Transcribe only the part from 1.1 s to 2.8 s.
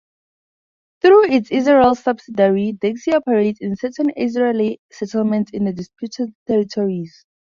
its Israeli subsidiary,